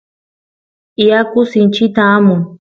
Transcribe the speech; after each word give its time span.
yaku 1.07 1.39
sinchita 1.49 2.01
amun 2.15 2.41